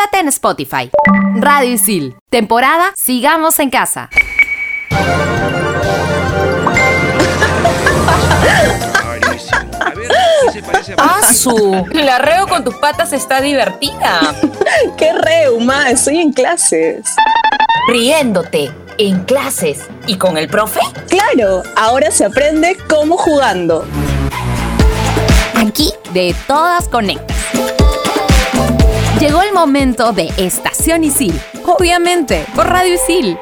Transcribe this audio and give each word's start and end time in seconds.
Quédate 0.00 0.20
en 0.20 0.28
Spotify. 0.28 0.90
Radio 1.34 1.72
Isil. 1.74 2.16
Temporada 2.30 2.90
Sigamos 2.96 3.58
en 3.58 3.68
Casa. 3.68 4.08
¡Asu! 10.96 11.86
La 11.92 12.18
reo 12.18 12.46
con 12.48 12.64
tus 12.64 12.76
patas 12.76 13.12
está 13.12 13.42
divertida. 13.42 14.34
¡Qué 14.96 15.12
reuma! 15.12 15.90
Estoy 15.90 16.20
en 16.20 16.32
clases. 16.32 17.04
Riéndote, 17.88 18.72
en 18.96 19.24
clases. 19.24 19.86
¿Y 20.06 20.16
con 20.16 20.38
el 20.38 20.48
profe? 20.48 20.80
Claro, 21.10 21.62
ahora 21.76 22.10
se 22.10 22.24
aprende 22.24 22.78
cómo 22.88 23.18
jugando. 23.18 23.84
Aquí 25.56 25.92
de 26.14 26.34
todas 26.46 26.88
conectas. 26.88 27.29
Llegó 29.20 29.42
el 29.42 29.52
momento 29.52 30.14
de 30.14 30.32
Estación 30.38 31.04
Isil. 31.04 31.38
Obviamente, 31.66 32.46
por 32.54 32.66
Radio 32.66 32.94
Isil. 32.94 33.36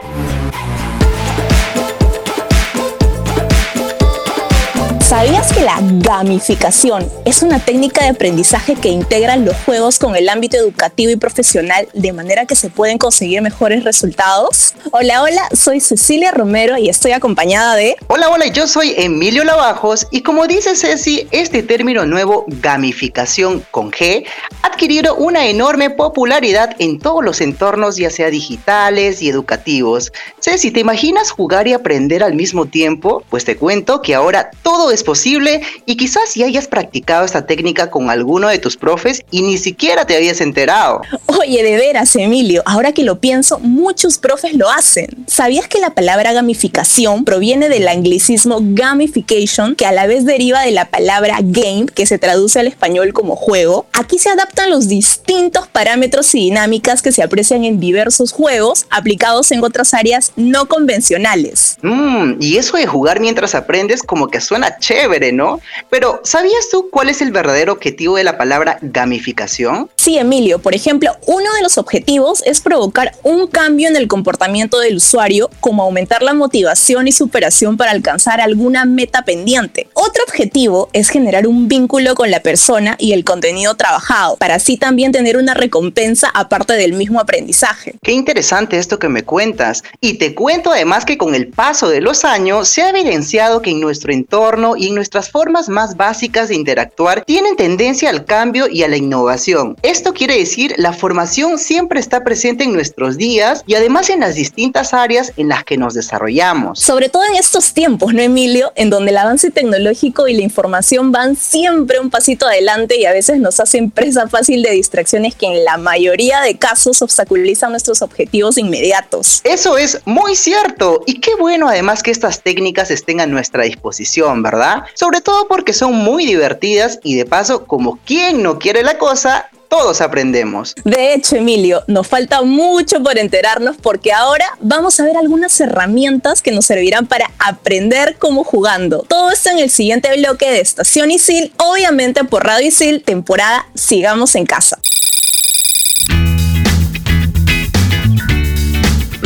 ¿Sabías 5.09 5.55
que 5.55 5.63
la 5.63 5.79
gamificación 5.81 7.11
es 7.25 7.43
una 7.43 7.59
técnica 7.65 8.03
de 8.03 8.11
aprendizaje 8.11 8.75
que 8.75 8.91
integra 8.91 9.37
los 9.37 9.57
juegos 9.65 9.99
con 9.99 10.15
el 10.15 10.29
ámbito 10.29 10.59
educativo 10.59 11.11
y 11.11 11.17
profesional 11.17 11.89
de 11.95 12.13
manera 12.13 12.45
que 12.45 12.55
se 12.55 12.69
pueden 12.69 12.99
conseguir 12.99 13.41
mejores 13.41 13.85
resultados? 13.85 14.75
Hola, 14.91 15.23
hola, 15.23 15.49
soy 15.55 15.81
Cecilia 15.81 16.31
Romero 16.31 16.77
y 16.77 16.91
estoy 16.91 17.13
acompañada 17.13 17.75
de... 17.75 17.97
Hola, 18.09 18.29
hola, 18.29 18.49
yo 18.49 18.67
soy 18.67 18.97
Emilio 18.99 19.45
Lavajos 19.45 20.07
y 20.11 20.21
como 20.21 20.47
dice 20.47 20.77
Ceci, 20.77 21.27
este 21.31 21.63
término 21.63 22.05
nuevo, 22.05 22.45
gamificación 22.47 23.65
con 23.71 23.91
G, 23.91 24.27
ha 24.61 24.67
adquirido 24.67 25.15
una 25.17 25.47
enorme 25.47 25.89
popularidad 25.89 26.77
en 26.81 26.99
todos 26.99 27.25
los 27.25 27.41
entornos, 27.41 27.97
ya 27.97 28.11
sea 28.11 28.29
digitales 28.29 29.23
y 29.23 29.31
educativos. 29.31 30.13
Ceci, 30.39 30.71
¿te 30.71 30.81
imaginas 30.81 31.31
jugar 31.31 31.67
y 31.67 31.73
aprender 31.73 32.23
al 32.23 32.35
mismo 32.35 32.67
tiempo? 32.67 33.25
Pues 33.31 33.47
te 33.47 33.57
cuento 33.57 34.03
que 34.03 34.15
ahora 34.15 34.51
todo 34.63 34.91
es 34.91 34.98
posible 35.03 35.63
y 35.87 35.97
quizás 35.97 36.31
si 36.31 36.43
hayas 36.43 36.67
practicado 36.67 37.25
esta 37.25 37.47
técnica 37.47 37.91
con 37.91 38.11
alguno 38.11 38.49
de 38.49 38.59
tus 38.59 38.77
profes 38.77 39.23
y 39.31 39.43
ni 39.43 39.59
siquiera 39.59 40.07
te 40.07 40.17
habías 40.17 40.41
enterado. 40.41 41.03
Oye, 41.27 41.63
de 41.63 41.77
veras, 41.77 42.15
Emilio, 42.17 42.63
ahora 42.67 42.93
que 42.93 43.03
lo 43.03 43.21
pienso, 43.21 43.59
muchos 43.61 44.19
profes 44.19 44.55
lo 44.55 44.71
hacen. 44.71 45.09
¿Sabías 45.27 45.69
que 45.69 45.79
la 45.79 45.91
palabra 45.91 46.33
gamificación 46.33 47.25
proviene 47.25 47.69
del 47.69 47.89
anglicismo 47.89 48.59
gamification, 48.61 49.75
que 49.75 49.87
a 49.87 49.93
la 49.93 50.07
vez 50.07 50.25
deriva 50.25 50.63
de 50.63 50.73
la 50.73 50.91
palabra 50.91 51.39
game, 51.43 51.87
que 51.87 52.07
se 52.07 52.19
traduce 52.19 52.59
al 52.59 52.67
español 52.67 53.13
como 53.13 53.37
juego? 53.37 53.87
Aquí 53.93 54.19
se 54.19 54.31
adaptan 54.31 54.71
los 54.71 54.89
distintos 54.89 55.69
parámetros 55.69 56.35
y 56.35 56.41
dinámicas 56.41 57.03
que 57.03 57.13
se 57.13 57.23
aprecian 57.23 57.65
en 57.65 57.81
diversos 57.81 58.33
juegos 58.33 58.87
aplicados 58.91 59.53
en 59.53 59.63
otras 59.63 59.95
áreas 59.95 60.33
no 60.37 60.67
convencionales. 60.67 61.77
Mmm, 61.83 62.35
y 62.41 62.57
eso 62.57 62.77
de 62.77 62.87
jugar 62.87 63.21
mientras 63.21 63.55
aprendes 63.55 64.03
como 64.03 64.29
que 64.29 64.41
suena 64.41 64.77
chévere, 64.89 65.33
¿no? 65.33 65.61
Pero, 65.91 66.23
¿sabías 66.25 66.71
tú 66.71 66.89
cuál 66.91 67.11
es 67.11 67.21
el 67.21 67.31
verdadero 67.31 67.75
objetivo 67.75 68.17
de 68.17 68.25
la 68.25 68.39
palabra 68.39 68.79
gamificación? 68.81 69.91
Sí, 70.09 70.17
Emilio. 70.17 70.59
Por 70.59 70.75
ejemplo, 70.75 71.15
uno 71.27 71.53
de 71.53 71.63
los 71.63 71.77
objetivos 71.77 72.43
es 72.47 72.63
provocar 72.63 73.13
un 73.25 73.47
cambio 73.47 73.89
en 73.89 73.97
el 73.97 74.09
comportamiento 74.09 74.79
del 74.79 74.97
usuario, 74.97 75.51
como 75.61 75.83
aumentar 75.83 76.23
la 76.23 76.33
motivación 76.33 77.07
y 77.07 77.13
superación 77.13 77.77
para 77.77 77.91
alcanzar 77.91 78.41
alguna 78.41 78.87
meta 78.87 79.21
pendiente. 79.21 79.87
Otro 79.93 80.25
objetivo 80.27 80.89
es 80.95 81.11
generar 81.11 81.47
un 81.47 81.69
vínculo 81.69 82.15
con 82.15 82.31
la 82.31 82.41
persona 82.41 82.97
y 82.99 83.13
el 83.13 83.23
contenido 83.23 83.75
trabajado, 83.75 84.39
para 84.39 84.55
así 84.55 84.79
también 84.79 85.13
tener 85.13 85.37
una 85.37 85.53
recompensa 85.53 86.31
aparte 86.33 86.73
del 86.73 86.95
mismo 86.95 87.21
aprendizaje. 87.21 87.95
Qué 88.03 88.13
interesante 88.13 88.79
esto 88.79 88.99
que 88.99 89.11
me 89.11 89.25
cuentas. 89.25 89.83
Y 90.01 90.15
te 90.15 90.35
cuento 90.35 90.73
además 90.73 91.05
que 91.05 91.19
con 91.19 91.35
el 91.35 91.49
paso 91.49 91.91
de 91.91 92.01
los 92.01 92.25
años 92.25 92.71
se 92.71 92.81
ha 92.81 92.89
evidenciado 92.89 93.61
que 93.61 93.73
en 93.73 93.81
nuestro 93.81 94.11
entorno 94.15 94.75
y 94.75 94.87
en 94.87 94.95
nuestras 94.95 95.31
formas 95.31 95.69
más 95.69 95.99
básicas 95.99 96.49
de 96.49 96.55
interactuar 96.55 97.25
tienen 97.27 97.57
tendencia 97.57 98.09
al 98.09 98.25
cambio 98.25 98.69
y 98.71 98.85
a 98.85 98.89
la 98.89 98.97
innovación. 98.97 99.77
Esto 99.99 100.15
quiere 100.15 100.39
decir 100.39 100.77
la 100.77 100.93
formación 100.93 101.59
siempre 101.59 101.99
está 101.99 102.23
presente 102.23 102.63
en 102.63 102.73
nuestros 102.73 103.17
días 103.17 103.65
y 103.67 103.75
además 103.75 104.11
en 104.11 104.21
las 104.21 104.37
distintas 104.37 104.95
áreas 104.95 105.33
en 105.37 105.49
las 105.49 105.65
que 105.65 105.77
nos 105.77 105.93
desarrollamos. 105.93 106.79
Sobre 106.79 107.09
todo 107.09 107.25
en 107.25 107.35
estos 107.35 107.73
tiempos, 107.73 108.15
¿no, 108.15 108.23
Emilio? 108.23 108.71
En 108.77 108.91
donde 108.91 109.11
el 109.11 109.17
avance 109.17 109.51
tecnológico 109.51 110.29
y 110.29 110.35
la 110.35 110.43
información 110.43 111.11
van 111.11 111.35
siempre 111.35 111.99
un 111.99 112.11
pasito 112.11 112.47
adelante 112.47 112.97
y 112.97 113.07
a 113.07 113.13
veces 113.13 113.41
nos 113.41 113.59
hacen 113.59 113.91
presa 113.91 114.29
fácil 114.29 114.63
de 114.63 114.71
distracciones 114.71 115.35
que 115.35 115.47
en 115.47 115.65
la 115.65 115.79
mayoría 115.79 116.43
de 116.43 116.57
casos 116.57 117.03
obstaculizan 117.03 117.73
nuestros 117.73 118.01
objetivos 118.01 118.57
inmediatos. 118.57 119.41
Eso 119.43 119.79
es 119.79 120.01
muy 120.05 120.37
cierto 120.37 121.03
y 121.07 121.19
qué 121.19 121.35
bueno 121.35 121.69
además 121.69 122.05
que 122.05 122.13
estas 122.13 122.45
técnicas 122.45 122.93
estén 122.93 123.21
a 123.21 123.27
nuestra 123.27 123.65
disposición, 123.65 124.45
¿verdad? 124.45 124.85
Sobre 124.95 125.21
todo 125.23 125.49
porque 125.49 125.73
son 125.73 125.93
muy 125.95 126.25
divertidas 126.25 127.01
y 127.03 127.17
de 127.17 127.25
paso, 127.25 127.67
como 127.67 127.99
quien 128.07 128.45
no 128.45 128.61
quiere 128.61 128.85
la 128.85 128.97
cosa, 128.97 129.51
todos 129.69 130.01
aprendemos. 130.01 130.75
De 130.85 131.15
hecho, 131.15 131.37
Emilio, 131.37 131.85
nos 131.87 132.07
falta 132.07 132.43
mucho 132.43 133.03
por 133.03 133.19
enterarnos 133.19 133.77
porque 133.77 134.13
ahora 134.13 134.45
vamos 134.61 134.99
a 134.99 135.05
ver 135.05 135.17
algunas 135.17 135.61
herramientas 135.61 136.43
que 136.43 136.51
nos 136.51 136.67
servirán 136.67 137.07
para 137.07 137.31
aprender 137.39 138.17
cómo 138.19 138.45
jugando. 138.45 139.05
Todo 139.09 139.31
esto 139.31 139.51
en 139.51 139.59
el 139.59 139.71
siguiente 139.71 140.17
bloque 140.17 140.51
de 140.51 140.61
Estación 140.61 141.11
Isil, 141.11 141.53
obviamente 141.59 142.25
por 142.25 142.45
Radio 142.45 142.69
Isil, 142.69 143.03
temporada 143.03 143.67
Sigamos 143.75 144.35
en 144.35 144.47
Casa. 144.47 144.79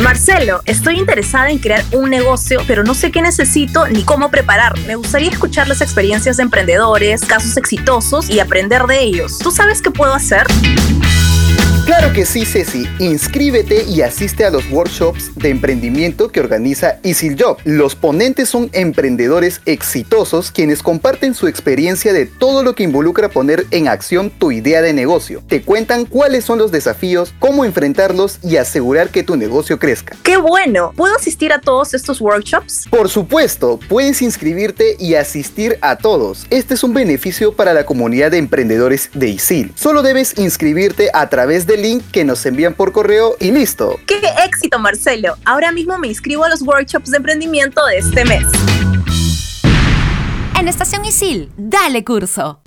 Marcelo, 0.03 0.61
estoy 0.65 0.99
interesada 0.99 1.49
en 1.49 1.59
crear 1.59 1.83
un 1.93 2.09
negocio, 2.09 2.59
pero 2.67 2.83
no 2.83 2.93
sé 2.93 3.09
qué 3.09 3.21
necesito 3.21 3.87
ni 3.87 4.03
cómo 4.03 4.29
preparar. 4.29 4.77
Me 4.81 4.95
gustaría 4.95 5.29
escuchar 5.29 5.69
las 5.69 5.79
experiencias 5.79 6.37
de 6.37 6.43
emprendedores, 6.43 7.23
casos 7.23 7.55
exitosos 7.55 8.29
y 8.29 8.41
aprender 8.41 8.83
de 8.83 9.01
ellos. 9.01 9.39
¿Tú 9.39 9.49
sabes 9.49 9.81
qué 9.81 9.91
puedo 9.91 10.13
hacer? 10.13 10.45
Claro 11.85 12.13
que 12.13 12.25
sí, 12.25 12.45
Ceci. 12.45 12.87
Inscríbete 12.99 13.83
y 13.83 14.01
asiste 14.03 14.45
a 14.45 14.49
los 14.49 14.69
workshops 14.71 15.35
de 15.35 15.49
emprendimiento 15.49 16.29
que 16.29 16.39
organiza 16.39 16.97
EasyJob. 17.03 17.57
Los 17.65 17.95
ponentes 17.95 18.47
son 18.47 18.69
emprendedores 18.71 19.59
exitosos 19.65 20.49
quienes 20.51 20.81
comparten 20.81 21.35
su 21.35 21.47
experiencia 21.47 22.13
de 22.13 22.25
todo 22.25 22.63
lo 22.63 22.73
que 22.73 22.83
involucra 22.83 23.27
poner 23.27 23.67
en 23.71 23.89
acción 23.89 24.29
tu 24.29 24.53
idea 24.53 24.81
de 24.81 24.93
negocio. 24.93 25.43
Te 25.45 25.61
cuentan 25.61 26.05
cuáles 26.05 26.45
son 26.45 26.57
los 26.57 26.71
desafíos, 26.71 27.33
cómo 27.37 27.65
enfrentarlos 27.65 28.39
y 28.41 28.55
asegurar 28.55 29.09
que 29.09 29.23
tu 29.23 29.35
negocio 29.35 29.77
crezca. 29.77 30.15
¡Qué 30.23 30.37
bueno! 30.37 30.93
¿Puedo 30.95 31.13
asistir 31.15 31.51
a 31.51 31.59
todos 31.59 31.93
estos 31.93 32.21
workshops? 32.21 32.87
Por 32.89 33.09
supuesto, 33.09 33.77
puedes 33.89 34.21
inscribirte 34.21 34.95
y 34.99 35.15
asistir 35.15 35.77
a 35.81 35.97
todos. 35.97 36.47
Este 36.49 36.75
es 36.75 36.83
un 36.85 36.93
beneficio 36.93 37.53
para 37.53 37.73
la 37.73 37.85
comunidad 37.85 38.31
de 38.31 38.37
emprendedores 38.37 39.09
de 39.13 39.27
ISIL. 39.27 39.73
Solo 39.75 40.01
debes 40.01 40.37
inscribirte 40.37 41.09
a 41.13 41.27
través 41.27 41.42
de 41.45 41.75
link 41.77 42.03
que 42.11 42.23
nos 42.23 42.45
envían 42.45 42.73
por 42.73 42.93
correo 42.93 43.35
y 43.37 43.51
listo. 43.51 43.99
¡Qué 44.07 44.21
éxito, 44.45 44.79
Marcelo! 44.79 45.35
Ahora 45.43 45.73
mismo 45.73 45.97
me 45.97 46.07
inscribo 46.07 46.45
a 46.45 46.49
los 46.49 46.61
workshops 46.61 47.11
de 47.11 47.17
emprendimiento 47.17 47.85
de 47.85 47.97
este 47.97 48.23
mes. 48.23 48.45
En 50.57 50.69
Estación 50.69 51.03
Isil, 51.03 51.51
dale 51.57 52.05
curso. 52.05 52.61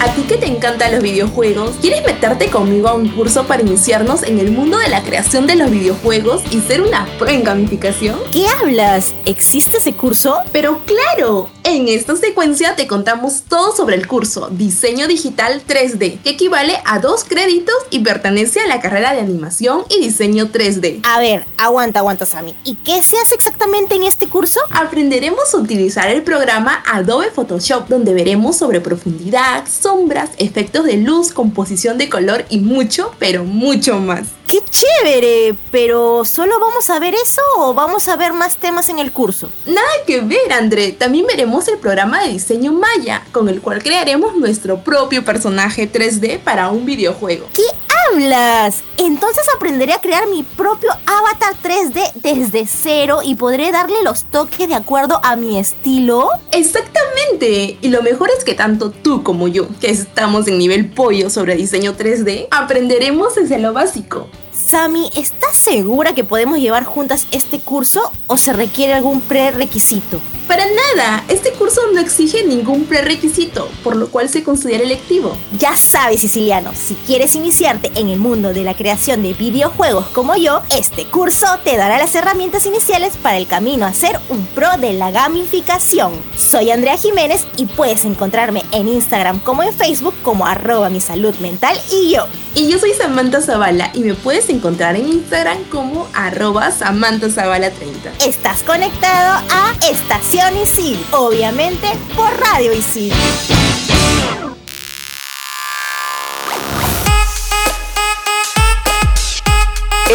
¿a 0.00 0.14
ti 0.14 0.22
que 0.22 0.36
te 0.36 0.46
encantan 0.46 0.92
los 0.92 1.02
videojuegos? 1.02 1.76
¿Quieres 1.80 2.04
meterte 2.04 2.48
conmigo 2.48 2.88
a 2.88 2.94
un 2.94 3.08
curso 3.08 3.46
para 3.46 3.62
iniciarnos 3.62 4.22
en 4.22 4.38
el 4.38 4.50
mundo 4.50 4.78
de 4.78 4.88
la 4.88 5.02
creación 5.02 5.46
de 5.46 5.56
los 5.56 5.70
videojuegos 5.70 6.42
y 6.50 6.60
ser 6.60 6.80
una 6.80 7.06
pro 7.18 7.28
en 7.28 7.44
gamificación? 7.44 8.18
¿Qué 8.32 8.46
hablas? 8.46 9.14
¿Existe 9.26 9.78
ese 9.78 9.92
curso? 9.92 10.38
Pero 10.52 10.80
claro, 10.84 11.48
en 11.64 11.88
esta 11.88 12.16
secuencia 12.16 12.76
te 12.76 12.86
contamos 12.86 13.42
todo 13.48 13.74
sobre 13.74 13.96
el 13.96 14.06
curso 14.06 14.48
Diseño 14.50 15.06
Digital 15.06 15.62
3D, 15.66 16.20
que 16.22 16.30
equivale 16.30 16.78
a 16.84 16.98
dos 16.98 17.24
créditos 17.24 17.74
y 17.90 18.00
pertenece 18.00 18.60
a 18.60 18.66
la 18.66 18.80
carrera 18.80 19.12
de 19.12 19.20
animación 19.20 19.84
y 19.88 20.00
diseño 20.00 20.46
3D. 20.46 21.00
A 21.04 21.18
ver, 21.20 21.46
aguanta, 21.58 22.00
aguanta, 22.00 22.26
Sammy. 22.26 22.54
¿Y 22.64 22.74
qué 22.76 23.02
se 23.02 23.16
hace 23.18 23.34
exactamente 23.34 23.94
en 23.94 24.04
este 24.04 24.28
curso? 24.28 24.60
Aprenderemos 24.70 25.54
a 25.54 25.58
utilizar 25.58 26.08
el 26.08 26.22
programa 26.22 26.82
Adobe 26.92 27.30
Photoshop, 27.30 27.88
donde 27.88 28.14
veremos 28.14 28.56
sobre 28.56 28.80
profundidad, 28.80 29.64
sombras, 29.68 30.30
efectos 30.38 30.84
de 30.84 30.96
luz, 30.96 31.32
composición 31.32 31.98
de 31.98 32.08
color 32.08 32.44
y 32.48 32.60
mucho, 32.60 33.12
pero 33.18 33.44
mucho 33.44 33.98
más. 33.98 34.39
¡Qué 34.50 34.64
chévere! 34.68 35.54
Pero 35.70 36.24
¿solo 36.24 36.58
vamos 36.58 36.90
a 36.90 36.98
ver 36.98 37.14
eso 37.14 37.40
o 37.58 37.72
vamos 37.72 38.08
a 38.08 38.16
ver 38.16 38.32
más 38.32 38.56
temas 38.56 38.88
en 38.88 38.98
el 38.98 39.12
curso? 39.12 39.48
Nada 39.64 39.86
que 40.08 40.22
ver, 40.22 40.52
André. 40.52 40.90
También 40.90 41.24
veremos 41.28 41.68
el 41.68 41.78
programa 41.78 42.20
de 42.24 42.30
diseño 42.30 42.72
Maya, 42.72 43.22
con 43.30 43.48
el 43.48 43.60
cual 43.60 43.80
crearemos 43.80 44.34
nuestro 44.34 44.82
propio 44.82 45.24
personaje 45.24 45.88
3D 45.88 46.40
para 46.40 46.68
un 46.70 46.84
videojuego. 46.84 47.46
¿Qué 47.54 47.62
hablas? 48.10 48.82
Entonces 48.96 49.44
aprenderé 49.54 49.92
a 49.92 50.00
crear 50.00 50.26
mi 50.28 50.42
propio 50.42 50.90
avatar 51.06 51.54
3D 51.62 52.12
desde 52.14 52.66
cero 52.66 53.20
y 53.22 53.34
podré 53.34 53.72
darle 53.72 54.02
los 54.02 54.24
toques 54.24 54.68
de 54.68 54.74
acuerdo 54.74 55.20
a 55.22 55.36
mi 55.36 55.58
estilo. 55.58 56.28
Exactamente. 56.52 57.78
Y 57.80 57.88
lo 57.88 58.02
mejor 58.02 58.30
es 58.36 58.44
que 58.44 58.54
tanto 58.54 58.90
tú 58.90 59.22
como 59.22 59.48
yo, 59.48 59.68
que 59.80 59.90
estamos 59.90 60.48
en 60.48 60.58
nivel 60.58 60.90
pollo 60.90 61.30
sobre 61.30 61.56
diseño 61.56 61.96
3D, 61.96 62.48
aprenderemos 62.50 63.34
desde 63.34 63.58
lo 63.58 63.72
básico. 63.72 64.28
Sami, 64.70 65.10
¿estás 65.16 65.56
segura 65.56 66.14
que 66.14 66.22
podemos 66.22 66.60
llevar 66.60 66.84
juntas 66.84 67.26
este 67.32 67.58
curso 67.58 68.12
o 68.28 68.36
se 68.36 68.52
requiere 68.52 68.94
algún 68.94 69.20
prerequisito? 69.20 70.20
Para 70.46 70.64
nada, 70.64 71.24
este 71.28 71.52
curso 71.52 71.80
no 71.92 72.00
exige 72.00 72.44
ningún 72.44 72.84
prerequisito, 72.84 73.68
por 73.82 73.96
lo 73.96 74.10
cual 74.10 74.28
se 74.28 74.44
considera 74.44 74.84
electivo. 74.84 75.36
Ya 75.58 75.74
sabes, 75.76 76.20
siciliano, 76.20 76.72
si 76.74 76.94
quieres 76.94 77.34
iniciarte 77.34 77.90
en 77.96 78.08
el 78.10 78.20
mundo 78.20 78.52
de 78.52 78.62
la 78.62 78.74
creación 78.74 79.24
de 79.24 79.32
videojuegos 79.32 80.06
como 80.08 80.36
yo, 80.36 80.62
este 80.76 81.04
curso 81.04 81.46
te 81.64 81.76
dará 81.76 81.98
las 81.98 82.14
herramientas 82.14 82.64
iniciales 82.64 83.16
para 83.16 83.38
el 83.38 83.48
camino 83.48 83.86
a 83.86 83.92
ser 83.92 84.20
un 84.28 84.46
pro 84.46 84.76
de 84.78 84.92
la 84.92 85.10
gamificación. 85.10 86.12
Soy 86.36 86.70
Andrea 86.70 86.96
Jiménez 86.96 87.44
y 87.56 87.66
puedes 87.66 88.04
encontrarme 88.04 88.62
en 88.70 88.86
Instagram 88.86 89.40
como 89.40 89.64
en 89.64 89.72
Facebook 89.72 90.14
como 90.22 90.46
arroba 90.46 90.90
mi 90.90 91.00
salud 91.00 91.34
mental 91.36 91.76
y 91.90 92.10
yo. 92.12 92.26
Y 92.54 92.68
yo 92.68 92.78
soy 92.78 92.92
Samantha 92.92 93.40
Zavala 93.40 93.90
y 93.94 94.00
me 94.00 94.14
puedes 94.14 94.48
encontrar 94.48 94.96
en 94.96 95.08
Instagram 95.08 95.64
como 95.64 96.08
arroba 96.14 96.70
Samantha 96.72 97.30
Zavala 97.30 97.70
30. 97.70 98.12
Estás 98.26 98.62
conectado 98.62 99.46
a 99.50 99.72
Estación 99.88 100.56
Isil, 100.56 100.98
obviamente 101.12 101.86
por 102.16 102.28
Radio 102.40 102.72
Isil. 102.72 103.12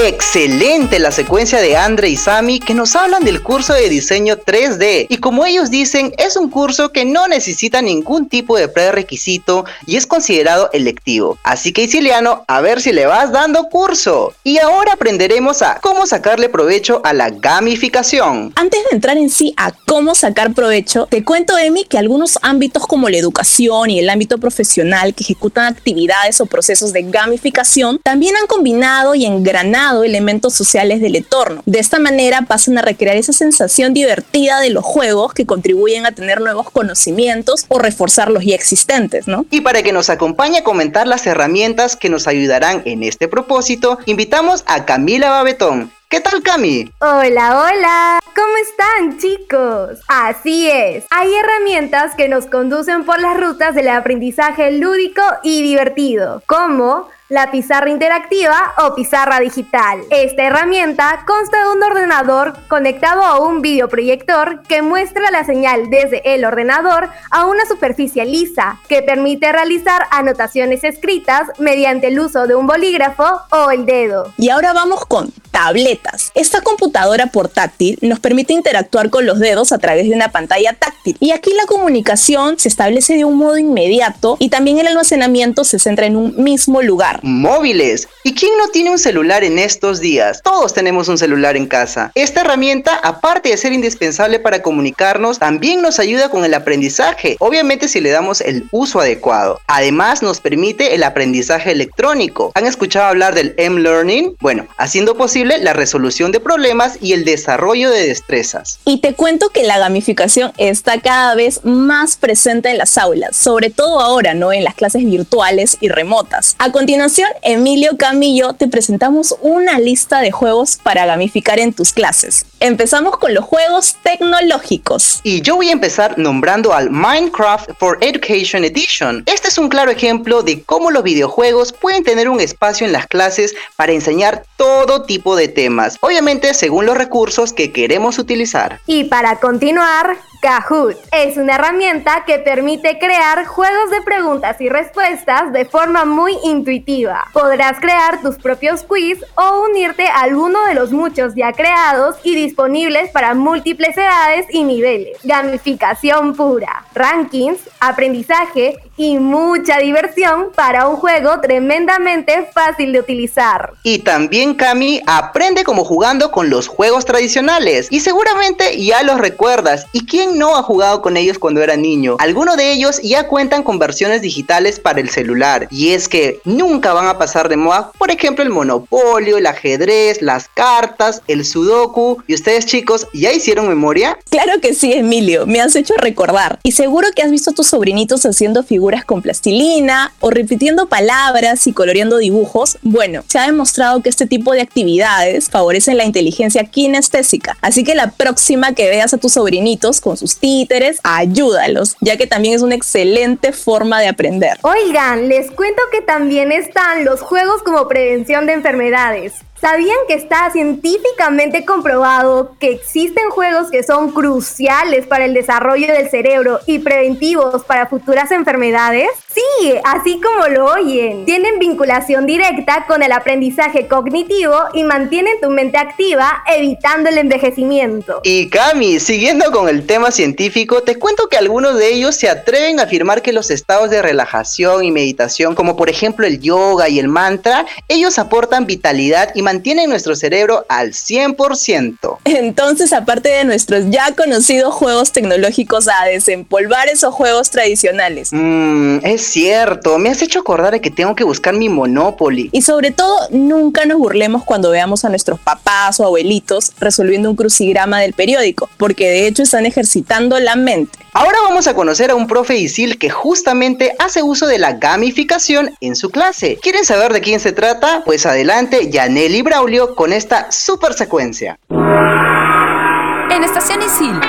Excelente 0.03 0.99
la 0.99 1.09
secuencia 1.09 1.61
de 1.61 1.77
Andre 1.77 2.09
y 2.09 2.17
Sami 2.17 2.59
que 2.59 2.73
nos 2.73 2.97
hablan 2.97 3.23
del 3.23 3.41
curso 3.41 3.73
de 3.73 3.87
diseño 3.87 4.35
3D 4.35 5.07
y 5.07 5.17
como 5.19 5.45
ellos 5.45 5.71
dicen 5.71 6.13
es 6.17 6.35
un 6.35 6.49
curso 6.49 6.91
que 6.91 7.05
no 7.05 7.29
necesita 7.29 7.81
ningún 7.81 8.27
tipo 8.27 8.57
de 8.57 8.67
prerequisito 8.67 9.63
y 9.85 9.95
es 9.95 10.05
considerado 10.05 10.69
electivo. 10.73 11.37
Así 11.43 11.71
que 11.71 11.83
Isiliano, 11.83 12.43
a 12.45 12.59
ver 12.59 12.81
si 12.81 12.91
le 12.91 13.05
vas 13.05 13.31
dando 13.31 13.69
curso. 13.69 14.33
Y 14.43 14.57
ahora 14.57 14.93
aprenderemos 14.93 15.61
a 15.61 15.79
cómo 15.81 16.05
sacarle 16.05 16.49
provecho 16.49 16.99
a 17.05 17.13
la 17.13 17.29
gamificación. 17.29 18.51
Antes 18.57 18.81
de 18.89 18.97
entrar 18.97 19.17
en 19.17 19.29
sí 19.29 19.53
a 19.55 19.71
cómo 19.71 20.13
sacar 20.13 20.53
provecho, 20.53 21.07
te 21.09 21.23
cuento 21.23 21.57
Emi 21.57 21.85
que 21.85 21.97
algunos 21.97 22.37
ámbitos 22.41 22.85
como 22.85 23.07
la 23.07 23.17
educación 23.17 23.89
y 23.89 23.99
el 23.99 24.09
ámbito 24.09 24.39
profesional 24.39 25.15
que 25.15 25.23
ejecutan 25.23 25.71
actividades 25.73 26.41
o 26.41 26.47
procesos 26.47 26.91
de 26.91 27.03
gamificación 27.03 28.01
también 28.03 28.35
han 28.35 28.47
combinado 28.47 29.15
y 29.15 29.25
engranado 29.25 29.84
elementos 30.03 30.53
sociales 30.53 31.01
del 31.01 31.15
entorno. 31.15 31.61
De 31.65 31.79
esta 31.79 31.99
manera 31.99 32.41
pasan 32.43 32.77
a 32.77 32.81
recrear 32.81 33.15
esa 33.17 33.33
sensación 33.33 33.93
divertida 33.93 34.59
de 34.59 34.69
los 34.69 34.83
juegos 34.83 35.33
que 35.33 35.45
contribuyen 35.45 36.05
a 36.05 36.11
tener 36.11 36.41
nuevos 36.41 36.69
conocimientos 36.69 37.65
o 37.67 37.79
reforzar 37.79 38.29
los 38.31 38.43
ya 38.43 38.55
existentes, 38.55 39.27
¿no? 39.27 39.45
Y 39.51 39.61
para 39.61 39.83
que 39.83 39.93
nos 39.93 40.09
acompañe 40.09 40.59
a 40.59 40.63
comentar 40.63 41.07
las 41.07 41.25
herramientas 41.27 41.95
que 41.95 42.09
nos 42.09 42.27
ayudarán 42.27 42.81
en 42.85 43.03
este 43.03 43.27
propósito, 43.27 43.99
invitamos 44.05 44.63
a 44.67 44.85
Camila 44.85 45.29
Babetón. 45.29 45.91
¿Qué 46.09 46.21
tal, 46.21 46.43
Cami? 46.43 46.91
Hola, 46.99 47.59
hola. 47.59 48.19
¿Cómo 48.35 48.55
están, 48.57 49.17
chicos? 49.17 49.99
Así 50.07 50.69
es. 50.69 51.03
Hay 51.09 51.33
herramientas 51.33 52.13
que 52.15 52.29
nos 52.29 52.45
conducen 52.45 53.05
por 53.05 53.19
las 53.19 53.37
rutas 53.37 53.73
del 53.75 53.89
aprendizaje 53.89 54.71
lúdico 54.71 55.21
y 55.41 55.63
divertido, 55.63 56.43
como 56.45 57.09
la 57.29 57.49
pizarra 57.49 57.89
interactiva 57.89 58.73
o 58.77 58.93
pizarra 58.93 59.39
digital. 59.39 60.01
Esta 60.11 60.43
herramienta 60.43 61.23
consta 61.25 61.63
de 61.63 61.75
un 61.75 61.83
ordenador 61.83 62.53
conectado 62.67 63.23
a 63.23 63.39
un 63.39 63.61
videoproyector 63.61 64.61
que 64.63 64.83
muestra 64.83 65.31
la 65.31 65.43
señal 65.43 65.89
desde 65.89 66.35
el 66.35 66.45
ordenador 66.45 67.09
a 67.31 67.47
una 67.47 67.65
superficie 67.65 68.25
lisa 68.25 68.79
que 68.87 69.01
permite 69.01 69.51
realizar 69.51 70.05
anotaciones 70.11 70.83
escritas 70.83 71.47
mediante 71.57 72.07
el 72.07 72.19
uso 72.19 72.45
de 72.45 72.53
un 72.53 72.67
bolígrafo 72.67 73.41
o 73.49 73.71
el 73.71 73.87
dedo. 73.87 74.31
Y 74.37 74.49
ahora 74.49 74.73
vamos 74.73 75.05
con 75.07 75.33
tabletas. 75.49 76.31
Esta 76.35 76.61
computadora 76.61 77.27
portátil 77.27 77.97
nos 78.01 78.19
permite 78.19 78.53
interactuar 78.53 79.09
con 79.09 79.25
los 79.25 79.39
dedos 79.39 79.71
a 79.71 79.79
través 79.79 80.07
de 80.07 80.13
una 80.13 80.29
pantalla 80.29 80.73
táctil. 80.73 81.17
Y 81.19 81.31
aquí 81.31 81.51
la 81.53 81.65
comunicación 81.65 82.59
se 82.59 82.67
establece 82.67 83.15
de 83.15 83.25
un 83.25 83.37
modo 83.37 83.57
inmediato 83.57 84.37
y 84.39 84.49
también 84.49 84.77
el 84.77 84.87
almacenamiento 84.87 85.63
se 85.63 85.79
centra 85.79 86.05
en 86.05 86.17
un 86.17 86.35
mismo 86.43 86.81
lugar. 86.81 87.14
Móviles. 87.21 88.07
¿Y 88.23 88.33
quién 88.33 88.51
no 88.57 88.69
tiene 88.69 88.91
un 88.91 88.99
celular 88.99 89.43
en 89.43 89.59
estos 89.59 89.99
días? 89.99 90.41
Todos 90.43 90.73
tenemos 90.73 91.07
un 91.07 91.17
celular 91.17 91.55
en 91.55 91.67
casa. 91.67 92.11
Esta 92.15 92.41
herramienta, 92.41 92.95
aparte 93.03 93.49
de 93.49 93.57
ser 93.57 93.73
indispensable 93.73 94.39
para 94.39 94.61
comunicarnos, 94.61 95.39
también 95.39 95.81
nos 95.81 95.99
ayuda 95.99 96.29
con 96.29 96.43
el 96.43 96.53
aprendizaje, 96.53 97.37
obviamente 97.39 97.87
si 97.87 98.01
le 98.01 98.09
damos 98.09 98.41
el 98.41 98.67
uso 98.71 98.99
adecuado. 98.99 99.59
Además, 99.67 100.21
nos 100.21 100.39
permite 100.41 100.95
el 100.95 101.03
aprendizaje 101.03 101.71
electrónico. 101.71 102.51
¿Han 102.55 102.65
escuchado 102.65 103.05
hablar 103.05 103.35
del 103.35 103.53
M-Learning? 103.57 104.35
Bueno, 104.39 104.67
haciendo 104.77 105.15
posible 105.15 105.57
la 105.59 105.73
resolución 105.73 106.31
de 106.31 106.39
problemas 106.39 106.97
y 107.01 107.13
el 107.13 107.25
desarrollo 107.25 107.89
de 107.91 108.07
destrezas. 108.07 108.79
Y 108.85 108.99
te 108.99 109.13
cuento 109.13 109.49
que 109.49 109.63
la 109.63 109.79
gamificación 109.79 110.51
está 110.57 110.99
cada 110.99 111.35
vez 111.35 111.63
más 111.63 112.17
presente 112.17 112.69
en 112.69 112.77
las 112.77 112.97
aulas, 112.97 113.35
sobre 113.35 113.69
todo 113.69 113.99
ahora, 113.99 114.33
¿no? 114.33 114.51
En 114.51 114.63
las 114.63 114.75
clases 114.75 115.05
virtuales 115.05 115.77
y 115.79 115.89
remotas. 115.89 116.55
A 116.59 116.71
continuación, 116.71 117.04
Emilio 117.43 117.97
Camillo 117.97 118.53
te 118.53 118.67
presentamos 118.67 119.35
una 119.41 119.77
lista 119.77 120.21
de 120.21 120.31
juegos 120.31 120.79
para 120.81 121.05
gamificar 121.05 121.59
en 121.59 121.71
tus 121.71 121.93
clases. 121.93 122.47
Empezamos 122.59 123.17
con 123.17 123.35
los 123.35 123.45
juegos 123.45 123.97
tecnológicos. 124.01 125.19
Y 125.21 125.41
yo 125.41 125.55
voy 125.55 125.69
a 125.69 125.73
empezar 125.73 126.17
nombrando 126.17 126.73
al 126.73 126.89
Minecraft 126.89 127.69
for 127.77 127.99
Education 128.01 128.63
Edition. 128.63 129.23
Este 129.27 129.49
es 129.49 129.59
un 129.59 129.69
claro 129.69 129.91
ejemplo 129.91 130.41
de 130.41 130.63
cómo 130.63 130.89
los 130.89 131.03
videojuegos 131.03 131.73
pueden 131.73 132.03
tener 132.03 132.27
un 132.27 132.39
espacio 132.39 132.87
en 132.87 132.93
las 132.93 133.05
clases 133.05 133.53
para 133.75 133.91
enseñar 133.91 134.43
todo 134.57 135.03
tipo 135.03 135.35
de 135.35 135.47
temas, 135.47 135.97
obviamente 136.01 136.55
según 136.55 136.87
los 136.87 136.97
recursos 136.97 137.53
que 137.53 137.71
queremos 137.71 138.17
utilizar. 138.17 138.79
Y 138.87 139.03
para 139.03 139.39
continuar, 139.39 140.17
Kahoot 140.41 140.97
es 141.11 141.37
una 141.37 141.55
herramienta 141.55 142.23
que 142.25 142.39
permite 142.39 142.99
crear 142.99 143.45
juegos 143.45 143.89
de 143.91 144.01
preguntas 144.01 144.59
y 144.59 144.69
respuestas 144.69 145.51
de 145.53 145.65
forma 145.65 146.05
muy 146.05 146.37
intuitiva. 146.43 147.27
Podrás 147.33 147.79
crear 147.79 148.21
tus 148.21 148.37
propios 148.37 148.83
quiz 148.83 149.23
o 149.35 149.65
unirte 149.69 150.07
a 150.07 150.21
alguno 150.21 150.65
de 150.65 150.75
los 150.75 150.91
muchos 150.91 151.35
ya 151.35 151.53
creados 151.53 152.15
y 152.23 152.35
disponibles 152.35 153.11
para 153.11 153.33
múltiples 153.33 153.97
edades 153.97 154.47
y 154.49 154.63
niveles. 154.63 155.17
Gamificación 155.23 156.35
pura, 156.35 156.85
rankings, 156.93 157.59
aprendizaje 157.79 158.77
y 158.97 159.19
mucha 159.19 159.79
diversión 159.79 160.51
para 160.55 160.87
un 160.87 160.95
juego 160.95 161.39
tremendamente 161.41 162.49
fácil 162.53 162.93
de 162.93 162.99
utilizar. 162.99 163.73
Y 163.83 163.99
también 163.99 164.55
Cami 164.55 165.01
aprende 165.05 165.63
como 165.63 165.83
jugando 165.83 166.31
con 166.31 166.49
los 166.49 166.67
juegos 166.67 167.05
tradicionales 167.05 167.87
y 167.89 167.99
seguramente 167.99 168.83
ya 168.83 169.03
los 169.03 169.19
recuerdas. 169.19 169.85
¿Y 169.91 170.05
quién 170.05 170.37
no 170.37 170.55
ha 170.55 170.63
jugado 170.63 171.01
con 171.01 171.17
ellos 171.17 171.39
cuando 171.39 171.61
era 171.61 171.75
niño? 171.75 172.15
Algunos 172.19 172.57
de 172.57 172.71
ellos 172.71 173.01
ya 173.01 173.27
cuentan 173.27 173.63
con 173.63 173.79
versiones 173.79 174.21
digitales 174.21 174.79
para 174.79 175.01
el 175.01 175.09
celular. 175.09 175.67
Y 175.71 175.89
es 175.89 176.07
que 176.07 176.39
nunca 176.45 176.93
van 176.93 177.07
a 177.07 177.17
pasar 177.17 177.49
de 177.49 177.57
moda, 177.57 177.91
por 177.97 178.11
ejemplo, 178.11 178.43
el 178.43 178.49
monopolio, 178.49 179.37
el 179.37 179.45
ajedrez, 179.45 180.21
las 180.21 180.47
cartas, 180.47 181.21
el 181.27 181.43
sudoku. 181.43 182.23
¿Y 182.27 182.33
ustedes 182.33 182.65
chicos 182.65 183.07
ya 183.13 183.33
hicieron 183.33 183.67
memoria? 183.67 184.17
Claro 184.29 184.61
que 184.61 184.73
sí, 184.73 184.93
Emilio, 184.93 185.45
me 185.45 185.59
has 185.59 185.75
hecho 185.75 185.95
recordar. 185.97 186.59
Y 186.63 186.71
seguro 186.71 187.09
que 187.15 187.21
has 187.21 187.31
visto 187.31 187.51
a 187.51 187.53
tus 187.53 187.67
sobrinitos 187.67 188.25
haciendo 188.25 188.63
figuras 188.63 188.84
con 189.05 189.21
plastilina 189.21 190.13
o 190.19 190.29
repitiendo 190.29 190.87
palabras 190.87 191.65
y 191.65 191.73
coloreando 191.73 192.17
dibujos. 192.17 192.77
Bueno, 192.83 193.23
se 193.27 193.39
ha 193.39 193.45
demostrado 193.47 194.01
que 194.01 194.09
este 194.09 194.27
tipo 194.27 194.53
de 194.53 194.61
actividades 194.61 195.49
favorecen 195.49 195.97
la 195.97 196.05
inteligencia 196.05 196.63
kinestésica. 196.65 197.57
Así 197.61 197.83
que 197.83 197.95
la 197.95 198.11
próxima 198.11 198.73
que 198.73 198.87
veas 198.87 199.13
a 199.13 199.17
tus 199.17 199.33
sobrinitos 199.33 200.01
con 200.01 200.17
sus 200.17 200.37
títeres, 200.37 200.99
ayúdalos, 201.03 201.95
ya 201.99 202.17
que 202.17 202.27
también 202.27 202.53
es 202.53 202.61
una 202.61 202.75
excelente 202.75 203.51
forma 203.51 203.99
de 203.99 204.07
aprender. 204.07 204.59
Oigan, 204.61 205.27
les 205.27 205.49
cuento 205.51 205.81
que 205.91 206.01
también 206.01 206.51
están 206.51 207.03
los 207.03 207.21
juegos 207.21 207.63
como 207.63 207.87
prevención 207.87 208.45
de 208.45 208.53
enfermedades. 208.53 209.33
¿Sabían 209.59 209.97
que 210.07 210.15
está 210.15 210.51
científicamente 210.51 211.63
comprobado 211.63 212.55
que 212.59 212.71
existen 212.71 213.29
juegos 213.29 213.71
que 213.71 213.83
son 213.83 214.11
cruciales 214.11 215.07
para 215.07 215.25
el 215.25 215.33
desarrollo 215.33 215.87
del 215.93 216.09
cerebro 216.09 216.59
y 216.65 216.79
preventivos 216.79 217.63
para 217.63 217.87
futuras 217.87 218.31
enfermedades? 218.31 219.07
Sí, 219.33 219.73
así 219.85 220.19
como 220.21 220.47
lo 220.47 220.65
oyen. 220.65 221.25
Tienen 221.25 221.57
vinculación 221.59 222.25
directa 222.25 222.85
con 222.85 223.01
el 223.01 223.13
aprendizaje 223.13 223.87
cognitivo 223.87 224.55
y 224.73 224.83
mantienen 224.83 225.39
tu 225.41 225.49
mente 225.49 225.77
activa, 225.77 226.43
evitando 226.47 227.09
el 227.09 227.17
envejecimiento. 227.17 228.21
Y 228.23 228.49
Cami, 228.49 228.99
siguiendo 228.99 229.51
con 229.51 229.69
el 229.69 229.85
tema 229.85 230.11
científico, 230.11 230.83
te 230.83 230.97
cuento 230.97 231.29
que 231.29 231.37
algunos 231.37 231.77
de 231.77 231.93
ellos 231.93 232.15
se 232.15 232.29
atreven 232.29 232.79
a 232.79 232.83
afirmar 232.83 233.21
que 233.21 233.33
los 233.33 233.49
estados 233.51 233.89
de 233.89 234.01
relajación 234.01 234.83
y 234.83 234.91
meditación, 234.91 235.55
como 235.55 235.77
por 235.77 235.89
ejemplo 235.89 236.25
el 236.25 236.41
yoga 236.41 236.89
y 236.89 236.99
el 236.99 237.07
mantra, 237.07 237.65
ellos 237.87 238.19
aportan 238.19 238.65
vitalidad 238.65 239.31
y 239.33 239.44
mantienen 239.45 239.91
nuestro 239.91 240.15
cerebro 240.15 240.65
al 240.69 240.93
100%. 240.93 242.17
Entonces, 242.25 242.91
aparte 242.93 243.29
de 243.29 243.45
nuestros 243.45 243.85
ya 243.91 244.11
conocidos 244.15 244.73
juegos 244.73 245.11
tecnológicos 245.11 245.87
a 245.87 246.05
desempolvar 246.05 246.87
esos 246.89 247.13
juegos 247.13 247.51
tradicionales. 247.51 248.29
Mmm, 248.31 248.97
es 249.03 249.21
cierto, 249.21 249.99
me 249.99 250.09
has 250.09 250.23
hecho 250.23 250.39
acordar 250.39 250.73
de 250.73 250.81
que 250.81 250.89
tengo 250.89 251.15
que 251.15 251.23
buscar 251.23 251.53
mi 251.53 251.69
Monopoly. 251.69 252.49
Y 252.51 252.63
sobre 252.63 252.89
todo, 252.89 253.15
nunca 253.29 253.85
nos 253.85 253.99
burlemos 253.99 254.43
cuando 254.43 254.71
veamos 254.71 255.05
a 255.05 255.09
nuestros 255.09 255.39
papás 255.39 255.99
o 255.99 256.05
abuelitos 256.05 256.71
resolviendo 256.79 257.29
un 257.29 257.35
crucigrama 257.35 257.99
del 258.01 258.13
periódico, 258.13 258.67
porque 258.77 259.07
de 259.07 259.27
hecho 259.27 259.43
están 259.43 259.67
ejercitando 259.67 260.39
la 260.39 260.55
mente. 260.55 260.97
Ahora 261.13 261.37
vamos 261.43 261.67
a 261.67 261.73
conocer 261.73 262.11
a 262.11 262.15
un 262.15 262.27
profe 262.27 262.57
ISIL 262.57 262.97
que 262.97 263.09
justamente 263.09 263.95
hace 263.99 264.21
uso 264.21 264.47
de 264.47 264.59
la 264.59 264.73
gamificación 264.73 265.73
en 265.79 265.95
su 265.95 266.09
clase. 266.09 266.59
¿Quieren 266.61 266.83
saber 266.83 267.13
de 267.13 267.21
quién 267.21 267.39
se 267.39 267.53
trata? 267.53 268.03
Pues 268.03 268.25
adelante, 268.25 268.89
Yaneli 268.89 269.34
Braulio 269.41 269.95
con 269.95 270.13
esta 270.13 270.51
super 270.51 270.93
secuencia. 270.93 271.57
En 271.69 273.43
Estación 273.43 273.81
Isil, 273.81 274.19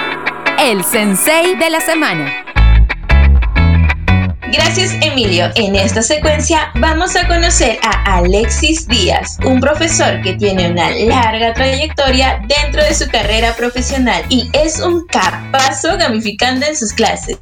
el 0.59 0.83
sensei 0.85 1.57
de 1.57 1.71
la 1.71 1.81
semana. 1.81 2.56
Gracias 4.53 4.95
Emilio. 5.00 5.47
En 5.57 5.75
esta 5.75 6.03
secuencia 6.03 6.71
vamos 6.76 7.17
a 7.17 7.26
conocer 7.26 7.79
a 7.83 8.17
Alexis 8.17 8.87
Díaz, 8.87 9.38
un 9.45 9.61
profesor 9.61 10.21
que 10.23 10.35
tiene 10.35 10.71
una 10.71 10.91
larga 10.91 11.53
trayectoria 11.53 12.41
dentro 12.47 12.83
de 12.83 12.95
su 12.95 13.09
carrera 13.11 13.55
profesional 13.57 14.23
y 14.29 14.49
es 14.53 14.81
un 14.81 15.05
capazo 15.07 15.99
gamificando 15.99 16.65
en 16.65 16.76
sus 16.76 16.93
clases. 16.93 17.38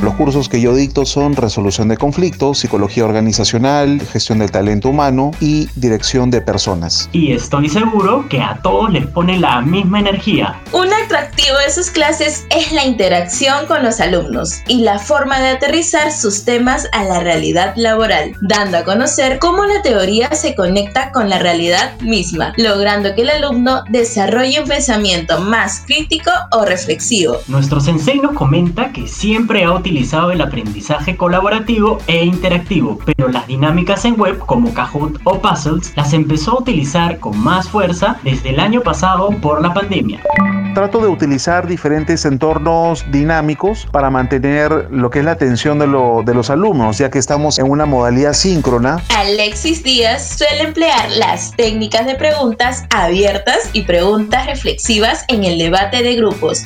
Los 0.00 0.14
cursos 0.14 0.48
que 0.48 0.60
yo 0.60 0.74
dicto 0.74 1.04
son 1.04 1.36
resolución 1.36 1.88
de 1.88 1.98
conflictos, 1.98 2.58
psicología 2.58 3.04
organizacional, 3.04 4.00
gestión 4.10 4.38
del 4.38 4.50
talento 4.50 4.88
humano 4.88 5.32
y 5.40 5.68
dirección 5.76 6.30
de 6.30 6.40
personas. 6.40 7.10
Y 7.12 7.32
estoy 7.32 7.68
seguro 7.68 8.26
que 8.28 8.40
a 8.40 8.58
todos 8.62 8.90
les 8.90 9.06
pone 9.06 9.38
la 9.38 9.60
misma 9.60 10.00
energía. 10.00 10.58
Un 10.72 10.88
atractivo 11.04 11.58
de 11.58 11.70
sus 11.70 11.90
clases 11.90 12.46
es 12.50 12.72
la 12.72 12.84
interacción 12.84 13.66
con 13.66 13.82
los 13.82 14.00
alumnos 14.00 14.62
y 14.66 14.82
la 14.82 14.98
forma 14.98 15.38
de 15.40 15.50
aterrizar 15.50 16.10
sus 16.10 16.44
temas 16.44 16.55
a 16.92 17.04
la 17.04 17.20
realidad 17.20 17.74
laboral, 17.76 18.34
dando 18.40 18.78
a 18.78 18.84
conocer 18.84 19.38
cómo 19.38 19.64
la 19.66 19.82
teoría 19.82 20.32
se 20.32 20.54
conecta 20.54 21.12
con 21.12 21.28
la 21.28 21.38
realidad 21.38 22.00
misma, 22.00 22.54
logrando 22.56 23.14
que 23.14 23.22
el 23.22 23.30
alumno 23.30 23.82
desarrolle 23.90 24.60
un 24.62 24.68
pensamiento 24.68 25.38
más 25.40 25.82
crítico 25.86 26.30
o 26.52 26.64
reflexivo. 26.64 27.36
Nuestro 27.48 27.78
sensei 27.78 28.20
nos 28.20 28.32
comenta 28.32 28.90
que 28.90 29.06
siempre 29.06 29.64
ha 29.64 29.72
utilizado 29.72 30.30
el 30.30 30.40
aprendizaje 30.40 31.16
colaborativo 31.16 31.98
e 32.06 32.24
interactivo, 32.24 32.98
pero 33.04 33.28
las 33.28 33.46
dinámicas 33.46 34.04
en 34.06 34.18
web 34.18 34.38
como 34.38 34.72
Kahoot 34.72 35.20
o 35.24 35.38
Puzzles 35.40 35.92
las 35.94 36.14
empezó 36.14 36.52
a 36.52 36.60
utilizar 36.60 37.18
con 37.18 37.38
más 37.38 37.68
fuerza 37.68 38.16
desde 38.22 38.50
el 38.50 38.60
año 38.60 38.80
pasado 38.80 39.28
por 39.42 39.60
la 39.60 39.74
pandemia. 39.74 40.22
Trato 40.76 41.00
de 41.00 41.08
utilizar 41.08 41.66
diferentes 41.66 42.26
entornos 42.26 43.06
dinámicos 43.10 43.88
para 43.90 44.10
mantener 44.10 44.88
lo 44.90 45.08
que 45.08 45.20
es 45.20 45.24
la 45.24 45.30
atención 45.30 45.78
de, 45.78 45.86
lo, 45.86 46.22
de 46.22 46.34
los 46.34 46.50
alumnos, 46.50 46.98
ya 46.98 47.10
que 47.10 47.18
estamos 47.18 47.58
en 47.58 47.70
una 47.70 47.86
modalidad 47.86 48.34
síncrona. 48.34 49.02
Alexis 49.16 49.82
Díaz 49.82 50.36
suele 50.36 50.64
emplear 50.64 51.10
las 51.12 51.52
técnicas 51.52 52.04
de 52.04 52.16
preguntas 52.16 52.84
abiertas 52.94 53.70
y 53.72 53.84
preguntas 53.84 54.44
reflexivas 54.44 55.24
en 55.28 55.44
el 55.44 55.56
debate 55.56 56.02
de 56.02 56.14
grupos. 56.14 56.62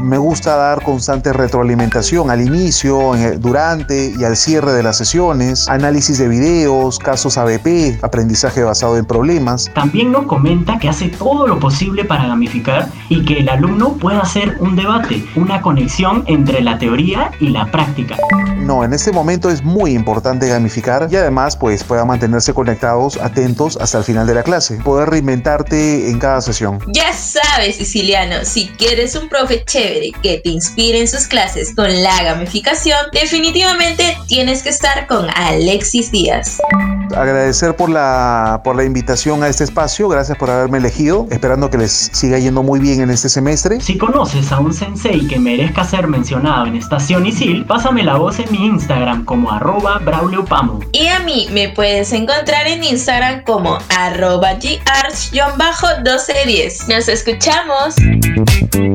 Me 0.00 0.16
gusta 0.16 0.56
dar 0.56 0.82
constante 0.84 1.32
retroalimentación 1.32 2.30
al 2.30 2.40
inicio, 2.40 3.12
durante 3.38 4.14
y 4.16 4.24
al 4.24 4.36
cierre 4.36 4.72
de 4.72 4.84
las 4.84 4.96
sesiones, 4.96 5.68
análisis 5.68 6.18
de 6.18 6.28
videos, 6.28 7.00
casos 7.00 7.36
ABP, 7.36 7.98
aprendizaje 8.02 8.62
basado 8.62 8.96
en 8.96 9.04
problemas. 9.04 9.68
También 9.74 10.12
nos 10.12 10.26
comenta 10.26 10.78
que 10.78 10.88
hace 10.88 11.08
todo 11.08 11.48
lo 11.48 11.58
posible 11.58 12.04
para 12.04 12.28
gamificar 12.28 12.88
y 13.08 13.24
que 13.24 13.40
el 13.40 13.47
alumno 13.48 13.94
pueda 13.94 14.20
hacer 14.20 14.56
un 14.60 14.76
debate, 14.76 15.24
una 15.36 15.60
conexión 15.60 16.24
entre 16.26 16.60
la 16.60 16.78
teoría 16.78 17.30
y 17.40 17.48
la 17.48 17.66
práctica. 17.66 18.16
No, 18.58 18.84
en 18.84 18.92
este 18.92 19.12
momento 19.12 19.48
es 19.48 19.62
muy 19.62 19.92
importante 19.92 20.46
gamificar 20.46 21.08
y 21.10 21.16
además 21.16 21.56
pues 21.56 21.84
pueda 21.84 22.04
mantenerse 22.04 22.52
conectados, 22.52 23.16
atentos 23.16 23.78
hasta 23.80 23.98
el 23.98 24.04
final 24.04 24.26
de 24.26 24.34
la 24.34 24.42
clase, 24.42 24.76
poder 24.84 25.08
reinventarte 25.08 26.10
en 26.10 26.18
cada 26.18 26.40
sesión. 26.42 26.78
Ya 26.88 27.12
sabes, 27.12 27.76
Siciliano, 27.76 28.44
si 28.44 28.68
quieres 28.68 29.14
un 29.14 29.28
profe 29.28 29.64
chévere 29.64 30.12
que 30.22 30.38
te 30.38 30.50
inspire 30.50 31.00
en 31.00 31.08
sus 31.08 31.26
clases 31.26 31.74
con 31.74 32.02
la 32.02 32.22
gamificación, 32.22 32.98
definitivamente 33.12 34.16
tienes 34.26 34.62
que 34.62 34.68
estar 34.68 35.06
con 35.06 35.26
Alexis 35.34 36.10
Díaz. 36.10 36.58
Agradecer 37.16 37.74
por 37.74 37.88
la, 37.88 38.60
por 38.62 38.76
la 38.76 38.84
invitación 38.84 39.42
a 39.42 39.48
este 39.48 39.64
espacio, 39.64 40.08
gracias 40.08 40.36
por 40.36 40.50
haberme 40.50 40.78
elegido, 40.78 41.26
esperando 41.30 41.70
que 41.70 41.78
les 41.78 42.10
siga 42.12 42.38
yendo 42.38 42.62
muy 42.62 42.80
bien 42.80 43.00
en 43.00 43.10
este 43.10 43.28
semestre. 43.38 43.80
Si 43.80 43.96
conoces 43.96 44.50
a 44.50 44.58
un 44.58 44.74
sensei 44.74 45.24
que 45.28 45.38
merezca 45.38 45.84
ser 45.84 46.08
mencionado 46.08 46.66
en 46.66 46.74
Estación 46.74 47.24
Isil, 47.24 47.64
pásame 47.64 48.02
la 48.02 48.16
voz 48.16 48.40
en 48.40 48.50
mi 48.50 48.66
Instagram 48.66 49.24
como 49.24 49.52
arroba 49.52 49.98
brauleopamo. 49.98 50.80
Y 50.90 51.06
a 51.06 51.20
mí 51.20 51.46
me 51.52 51.68
puedes 51.68 52.12
encontrar 52.12 52.66
en 52.66 52.82
Instagram 52.82 53.44
como 53.44 53.78
arroba 53.96 54.54
gr-1210. 54.54 56.88
Nos 56.88 57.08
escuchamos. 57.08 57.94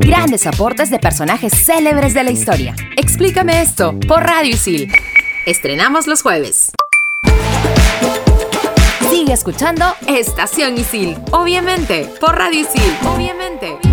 Grandes 0.02 0.46
aportes 0.46 0.90
de 0.90 1.00
personajes 1.00 1.54
célebres 1.54 2.14
de 2.14 2.26
la 2.26 2.32
historia. 2.32 2.76
Explícame 2.98 3.62
esto 3.62 3.98
por 4.10 4.24
Radio 4.24 4.56
Isil. 4.56 4.92
Estrenamos 5.46 6.06
los 6.06 6.22
jueves. 6.22 6.74
Sigue 9.10 9.32
escuchando 9.32 9.86
Estación 10.06 10.78
Isil. 10.78 11.16
Obviamente, 11.32 12.10
por 12.20 12.36
Radio 12.36 12.60
Isil. 12.60 12.94
Obviamente. 13.06 13.93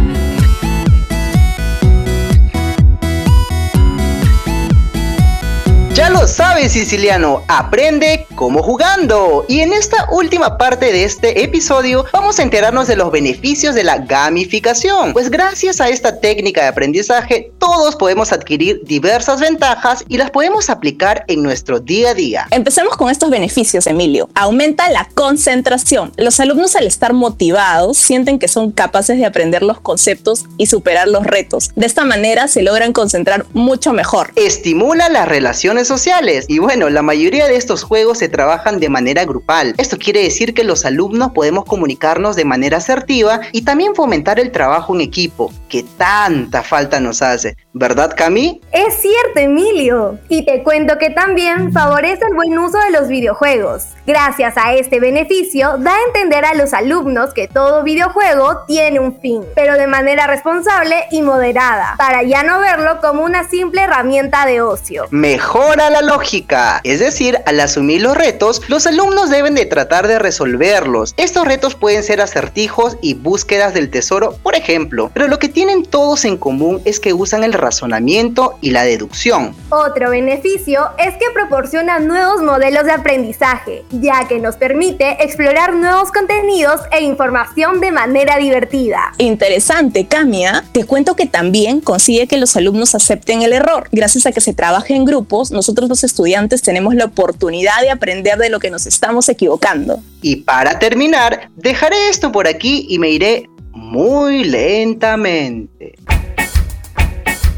Ya 6.10 6.18
lo 6.22 6.26
sabes, 6.26 6.72
siciliano, 6.72 7.44
aprende 7.46 8.26
como 8.34 8.64
jugando. 8.64 9.44
Y 9.48 9.60
en 9.60 9.72
esta 9.72 10.08
última 10.10 10.58
parte 10.58 10.92
de 10.92 11.04
este 11.04 11.44
episodio 11.44 12.04
vamos 12.12 12.40
a 12.40 12.42
enterarnos 12.42 12.88
de 12.88 12.96
los 12.96 13.12
beneficios 13.12 13.76
de 13.76 13.84
la 13.84 13.98
gamificación. 13.98 15.12
Pues 15.12 15.30
gracias 15.30 15.80
a 15.80 15.88
esta 15.88 16.18
técnica 16.18 16.62
de 16.62 16.66
aprendizaje, 16.66 17.52
todos 17.58 17.94
podemos 17.94 18.32
adquirir 18.32 18.80
diversas 18.82 19.40
ventajas 19.40 20.04
y 20.08 20.16
las 20.16 20.32
podemos 20.32 20.68
aplicar 20.68 21.24
en 21.28 21.44
nuestro 21.44 21.78
día 21.78 22.10
a 22.10 22.14
día. 22.14 22.48
Empecemos 22.50 22.96
con 22.96 23.08
estos 23.08 23.30
beneficios, 23.30 23.86
Emilio. 23.86 24.28
Aumenta 24.34 24.90
la 24.90 25.08
concentración. 25.14 26.12
Los 26.16 26.40
alumnos 26.40 26.74
al 26.74 26.88
estar 26.88 27.12
motivados 27.12 27.98
sienten 27.98 28.40
que 28.40 28.48
son 28.48 28.72
capaces 28.72 29.16
de 29.16 29.26
aprender 29.26 29.62
los 29.62 29.80
conceptos 29.80 30.46
y 30.56 30.66
superar 30.66 31.06
los 31.06 31.24
retos. 31.24 31.70
De 31.76 31.86
esta 31.86 32.04
manera 32.04 32.48
se 32.48 32.62
logran 32.62 32.92
concentrar 32.92 33.46
mucho 33.52 33.92
mejor. 33.92 34.32
Estimula 34.34 35.08
las 35.08 35.28
relaciones 35.28 35.86
sociales. 35.86 35.99
Y 36.48 36.58
bueno, 36.58 36.88
la 36.88 37.02
mayoría 37.02 37.46
de 37.46 37.56
estos 37.56 37.82
juegos 37.82 38.18
se 38.18 38.28
trabajan 38.28 38.80
de 38.80 38.88
manera 38.88 39.24
grupal. 39.24 39.74
Esto 39.76 39.98
quiere 39.98 40.22
decir 40.22 40.54
que 40.54 40.64
los 40.64 40.84
alumnos 40.84 41.32
podemos 41.32 41.64
comunicarnos 41.64 42.36
de 42.36 42.44
manera 42.44 42.78
asertiva 42.78 43.40
y 43.52 43.62
también 43.62 43.94
fomentar 43.94 44.40
el 44.40 44.50
trabajo 44.50 44.94
en 44.94 45.02
equipo, 45.02 45.52
que 45.70 45.84
tanta 45.96 46.62
falta 46.62 47.00
nos 47.00 47.22
hace. 47.22 47.56
¿Verdad, 47.72 48.12
Cami? 48.14 48.60
Es 48.72 49.00
cierto, 49.00 49.38
Emilio. 49.40 50.18
Y 50.28 50.44
te 50.44 50.62
cuento 50.62 50.98
que 50.98 51.10
también 51.10 51.72
favorece 51.72 52.24
el 52.28 52.34
buen 52.34 52.58
uso 52.58 52.76
de 52.78 52.90
los 52.90 53.08
videojuegos. 53.08 53.84
Gracias 54.06 54.56
a 54.56 54.74
este 54.74 54.98
beneficio, 54.98 55.78
da 55.78 55.92
a 55.94 56.06
entender 56.08 56.44
a 56.44 56.54
los 56.54 56.74
alumnos 56.74 57.32
que 57.32 57.46
todo 57.46 57.84
videojuego 57.84 58.64
tiene 58.66 58.98
un 58.98 59.20
fin, 59.20 59.44
pero 59.54 59.74
de 59.74 59.86
manera 59.86 60.26
responsable 60.26 61.04
y 61.12 61.22
moderada, 61.22 61.94
para 61.96 62.24
ya 62.24 62.42
no 62.42 62.58
verlo 62.58 63.00
como 63.00 63.22
una 63.22 63.48
simple 63.48 63.82
herramienta 63.82 64.46
de 64.46 64.62
ocio. 64.62 65.06
Mejora 65.10 65.90
la 65.90 66.02
lógica, 66.02 66.80
es 66.82 66.98
decir, 66.98 67.38
al 67.46 67.60
asumir 67.60 68.02
los 68.02 68.16
retos, 68.16 68.62
los 68.68 68.86
alumnos 68.88 69.30
deben 69.30 69.54
de 69.54 69.66
tratar 69.66 70.08
de 70.08 70.18
resolverlos. 70.18 71.14
Estos 71.16 71.46
retos 71.46 71.76
pueden 71.76 72.02
ser 72.02 72.20
acertijos 72.20 72.96
y 73.00 73.14
búsquedas 73.14 73.74
del 73.74 73.90
tesoro, 73.90 74.36
por 74.42 74.56
ejemplo, 74.56 75.10
pero 75.14 75.28
lo 75.28 75.38
que 75.38 75.48
tienen 75.60 75.84
todos 75.84 76.24
en 76.24 76.38
común 76.38 76.80
es 76.86 77.00
que 77.00 77.12
usan 77.12 77.44
el 77.44 77.52
razonamiento 77.52 78.56
y 78.62 78.70
la 78.70 78.84
deducción. 78.84 79.54
Otro 79.68 80.08
beneficio 80.08 80.88
es 80.96 81.12
que 81.18 81.26
proporciona 81.34 81.98
nuevos 81.98 82.40
modelos 82.40 82.86
de 82.86 82.92
aprendizaje, 82.92 83.84
ya 83.90 84.26
que 84.26 84.38
nos 84.38 84.56
permite 84.56 85.22
explorar 85.22 85.74
nuevos 85.74 86.12
contenidos 86.12 86.80
e 86.92 87.02
información 87.02 87.78
de 87.82 87.90
manera 87.90 88.38
divertida. 88.38 89.12
Interesante, 89.18 90.06
Camia. 90.06 90.64
Te 90.72 90.84
cuento 90.84 91.14
que 91.14 91.26
también 91.26 91.82
consigue 91.82 92.26
que 92.26 92.38
los 92.38 92.56
alumnos 92.56 92.94
acepten 92.94 93.42
el 93.42 93.52
error. 93.52 93.86
Gracias 93.92 94.24
a 94.24 94.32
que 94.32 94.40
se 94.40 94.54
trabaja 94.54 94.94
en 94.94 95.04
grupos, 95.04 95.50
nosotros 95.50 95.90
los 95.90 96.04
estudiantes 96.04 96.62
tenemos 96.62 96.94
la 96.94 97.04
oportunidad 97.04 97.82
de 97.82 97.90
aprender 97.90 98.38
de 98.38 98.48
lo 98.48 98.60
que 98.60 98.70
nos 98.70 98.86
estamos 98.86 99.28
equivocando. 99.28 100.00
Y 100.22 100.36
para 100.36 100.78
terminar, 100.78 101.50
dejaré 101.56 102.08
esto 102.08 102.32
por 102.32 102.48
aquí 102.48 102.86
y 102.88 102.98
me 102.98 103.10
iré 103.10 103.46
muy 103.90 104.44
lentamente. 104.44 105.96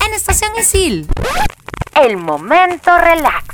En 0.06 0.14
Estación 0.14 0.52
Isil. 0.58 1.06
El 2.02 2.16
momento 2.16 2.96
relax. 2.96 3.44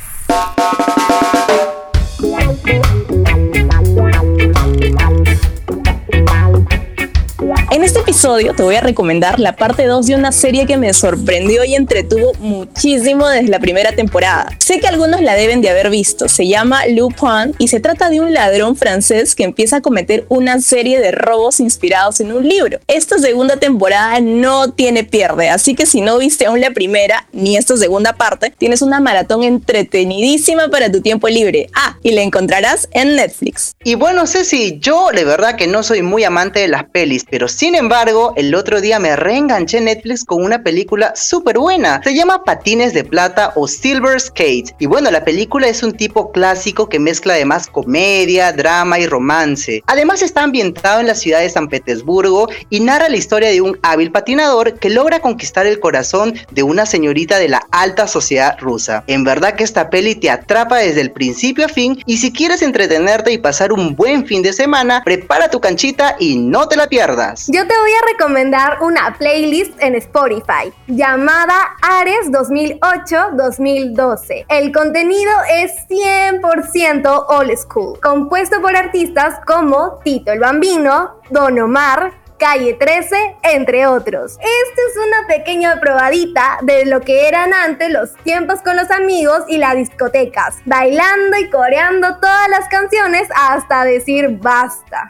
En 7.79 7.85
este 7.85 8.01
episodio 8.01 8.55
te 8.55 8.65
voy 8.65 8.75
a 8.75 8.81
recomendar 8.81 9.39
la 9.39 9.55
parte 9.55 9.87
2 9.87 10.05
de 10.09 10.17
una 10.17 10.33
serie 10.33 10.67
que 10.67 10.77
me 10.77 10.93
sorprendió 10.93 11.65
y 11.65 11.77
entretuvo 11.77 12.33
muchísimo 12.41 13.29
desde 13.29 13.51
la 13.51 13.61
primera 13.61 13.93
temporada. 13.93 14.51
Sé 14.59 14.81
que 14.81 14.89
algunos 14.89 15.21
la 15.21 15.37
deben 15.37 15.61
de 15.61 15.71
haber 15.71 15.89
visto, 15.89 16.29
se 16.29 16.49
llama 16.49 16.89
Lupin 16.89 17.55
y 17.57 17.69
se 17.69 17.79
trata 17.79 18.11
de 18.11 18.21
un 18.21 18.35
ladrón 18.35 18.75
francés 18.75 19.37
que 19.37 19.45
empieza 19.45 19.77
a 19.77 19.81
cometer 19.81 20.27
una 20.29 20.61
serie 20.61 20.99
de 20.99 21.13
robos 21.13 21.61
inspirados 21.61 22.19
en 22.19 22.33
un 22.33 22.49
libro. 22.49 22.81
Esta 22.89 23.17
segunda 23.21 23.59
temporada 23.59 24.19
no 24.19 24.73
tiene 24.73 25.05
pierde, 25.05 25.49
así 25.49 25.77
que 25.77 25.87
si 25.87 26.01
no 26.01 26.19
viste 26.19 26.47
aún 26.47 26.61
la 26.61 26.73
primera 26.73 27.29
ni 27.33 27.57
esta 27.57 27.77
segunda 27.77 28.13
parte, 28.15 28.53
tienes 28.59 28.83
una 28.83 28.99
maratón 28.99 29.45
entretenidísima 29.45 30.67
para 30.67 30.91
tu 30.91 31.01
tiempo 31.01 31.29
libre. 31.29 31.71
Ah, 31.75 31.97
y 32.03 32.11
la 32.11 32.23
encontrarás 32.23 32.89
en 32.91 33.15
Netflix. 33.15 33.77
Y 33.85 33.95
bueno, 33.95 34.27
Ceci, 34.27 34.81
yo 34.81 35.11
de 35.15 35.25
verdad 35.25 35.55
que 35.55 35.69
no 35.69 35.85
soy 35.85 36.03
muy 36.03 36.25
amante 36.25 36.59
de 36.59 36.67
las 36.67 36.83
pelis, 36.83 37.25
pero 37.31 37.47
sin 37.69 37.75
embargo, 37.75 38.33
el 38.37 38.55
otro 38.55 38.81
día 38.81 38.99
me 38.99 39.15
reenganché 39.15 39.77
en 39.77 39.85
Netflix 39.85 40.25
con 40.25 40.43
una 40.43 40.63
película 40.63 41.13
súper 41.15 41.59
buena. 41.59 42.01
Se 42.03 42.15
llama 42.15 42.43
Patines 42.43 42.95
de 42.95 43.05
Plata 43.05 43.53
o 43.57 43.69
Silver 43.69 44.19
Skate. 44.19 44.75
Y 44.79 44.87
bueno, 44.87 45.11
la 45.11 45.23
película 45.23 45.69
es 45.69 45.83
un 45.83 45.93
tipo 45.93 46.33
clásico 46.33 46.89
que 46.89 46.99
mezcla 46.99 47.35
además 47.35 47.67
comedia, 47.67 48.53
drama 48.53 48.99
y 48.99 49.07
romance. 49.07 49.83
Además 49.87 50.23
está 50.23 50.45
ambientado 50.45 51.01
en 51.01 51.09
la 51.09 51.15
ciudad 51.15 51.41
de 51.41 51.51
San 51.51 51.69
Petersburgo 51.69 52.49
y 52.71 52.81
narra 52.81 53.11
la 53.11 53.19
historia 53.19 53.51
de 53.51 53.61
un 53.61 53.79
hábil 53.83 54.13
patinador 54.13 54.79
que 54.79 54.89
logra 54.89 55.21
conquistar 55.21 55.67
el 55.67 55.79
corazón 55.79 56.33
de 56.51 56.63
una 56.63 56.87
señorita 56.87 57.39
de 57.39 57.49
la 57.49 57.67
alta 57.71 58.09
sociedad 58.09 58.57
rusa. 58.61 59.05
En 59.09 59.25
verdad 59.25 59.57
que 59.57 59.65
esta 59.65 59.91
peli 59.91 60.15
te 60.15 60.31
atrapa 60.31 60.79
desde 60.79 61.03
el 61.03 61.11
principio 61.11 61.67
a 61.67 61.69
fin 61.69 62.03
y 62.07 62.17
si 62.17 62.33
quieres 62.33 62.63
entretenerte 62.63 63.31
y 63.31 63.37
pasar 63.37 63.75
un 63.75 63.95
buen 63.95 64.25
fin 64.25 64.41
de 64.41 64.55
semana, 64.55 65.03
prepara 65.05 65.51
tu 65.51 65.61
canchita 65.61 66.17
y 66.19 66.39
no 66.39 66.67
te 66.67 66.77
la 66.77 66.87
pierdas. 66.87 67.48
Yo 67.51 67.67
te 67.67 67.75
voy 67.79 67.91
a 67.91 68.07
recomendar 68.13 68.83
una 68.83 69.17
playlist 69.17 69.83
en 69.83 69.95
Spotify 69.95 70.71
llamada 70.87 71.55
Ares 71.81 72.31
2008-2012. 72.31 74.45
El 74.51 74.71
contenido 74.71 75.33
es 75.51 75.73
100% 75.89 77.25
old 77.27 77.57
school, 77.57 77.99
compuesto 78.03 78.61
por 78.61 78.77
artistas 78.77 79.37
como 79.47 79.99
Tito 80.05 80.31
el 80.31 80.41
Bambino, 80.41 81.23
Don 81.31 81.59
Omar, 81.59 82.13
Calle 82.39 82.75
13, 82.75 83.37
entre 83.45 83.87
otros. 83.87 84.33
Esta 84.33 84.43
es 84.43 84.99
una 85.07 85.27
pequeña 85.27 85.81
probadita 85.81 86.59
de 86.65 86.85
lo 86.85 87.01
que 87.01 87.29
eran 87.29 87.55
antes 87.55 87.91
los 87.91 88.13
tiempos 88.25 88.61
con 88.61 88.77
los 88.77 88.91
amigos 88.91 89.45
y 89.49 89.57
las 89.57 89.75
discotecas, 89.75 90.57
bailando 90.67 91.39
y 91.39 91.49
coreando 91.49 92.19
todas 92.21 92.51
las 92.51 92.69
canciones 92.69 93.27
hasta 93.35 93.85
decir 93.85 94.37
basta. 94.39 95.09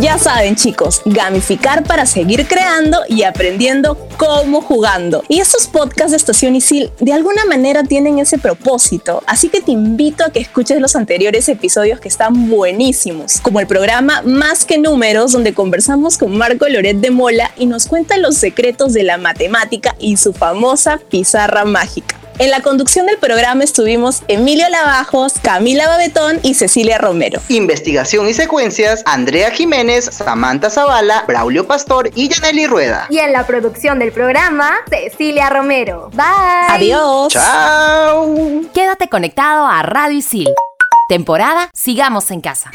Ya 0.00 0.18
saben 0.18 0.56
chicos, 0.56 1.02
gamificar 1.04 1.84
para 1.84 2.06
seguir 2.06 2.46
creando 2.48 3.00
y 3.08 3.24
aprendiendo 3.24 3.98
cómo 4.16 4.62
jugando. 4.62 5.22
Y 5.28 5.40
estos 5.40 5.66
podcasts 5.66 6.12
de 6.12 6.16
Estación 6.16 6.56
Isil 6.56 6.90
de 6.98 7.12
alguna 7.12 7.44
manera 7.44 7.84
tienen 7.84 8.18
ese 8.18 8.38
propósito, 8.38 9.22
así 9.26 9.50
que 9.50 9.60
te 9.60 9.70
invito 9.70 10.24
a 10.24 10.30
que 10.30 10.40
escuches 10.40 10.80
los 10.80 10.96
anteriores 10.96 11.46
episodios 11.50 12.00
que 12.00 12.08
están 12.08 12.48
buenísimos, 12.48 13.38
como 13.42 13.60
el 13.60 13.66
programa 13.66 14.22
Más 14.22 14.64
que 14.64 14.78
Números, 14.78 15.32
donde 15.32 15.52
conversamos 15.52 16.16
con 16.16 16.38
Marco 16.38 16.66
Loret 16.70 16.96
de 16.96 17.10
Mola 17.10 17.50
y 17.58 17.66
nos 17.66 17.86
cuenta 17.86 18.16
los 18.16 18.38
secretos 18.38 18.94
de 18.94 19.02
la 19.02 19.18
matemática 19.18 19.94
y 19.98 20.16
su 20.16 20.32
famosa 20.32 21.00
pizarra 21.10 21.66
mágica. 21.66 22.21
En 22.42 22.50
la 22.50 22.60
conducción 22.60 23.06
del 23.06 23.18
programa 23.18 23.62
estuvimos 23.62 24.24
Emilio 24.26 24.68
Lavajos, 24.68 25.34
Camila 25.42 25.86
Babetón 25.86 26.40
y 26.42 26.54
Cecilia 26.54 26.98
Romero. 26.98 27.40
Investigación 27.46 28.28
y 28.28 28.34
secuencias, 28.34 29.04
Andrea 29.06 29.52
Jiménez, 29.52 30.06
Samantha 30.06 30.68
Zavala, 30.68 31.22
Braulio 31.28 31.68
Pastor 31.68 32.10
y 32.16 32.28
Yaneli 32.28 32.66
Rueda. 32.66 33.06
Y 33.10 33.18
en 33.18 33.32
la 33.32 33.46
producción 33.46 34.00
del 34.00 34.10
programa, 34.10 34.72
Cecilia 34.90 35.50
Romero. 35.50 36.10
Bye. 36.14 36.24
Adiós. 36.68 37.32
Chao. 37.32 38.34
Quédate 38.74 39.08
conectado 39.08 39.64
a 39.68 39.84
Radio 39.84 40.18
Isil. 40.18 40.52
Temporada 41.08 41.70
Sigamos 41.72 42.28
en 42.32 42.40
Casa. 42.40 42.72